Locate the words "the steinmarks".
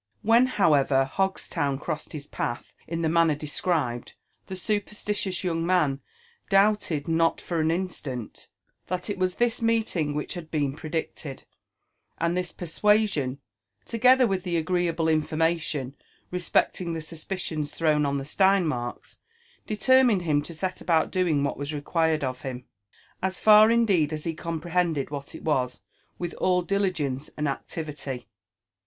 18.17-19.17